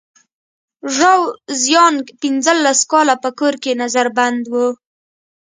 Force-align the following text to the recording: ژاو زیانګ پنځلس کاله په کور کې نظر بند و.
ژاو 0.95 1.21
زیانګ 1.61 2.01
پنځلس 2.21 2.79
کاله 2.91 3.15
په 3.23 3.29
کور 3.39 3.53
کې 3.63 3.71
نظر 3.83 4.07
بند 4.17 4.43
و. 4.51 4.53